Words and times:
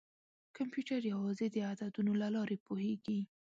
کمپیوټر 0.57 1.01
یوازې 1.13 1.47
د 1.51 1.57
عددونو 1.71 2.13
له 2.21 2.27
لارې 2.35 2.57
پوهېږي. 2.65 3.19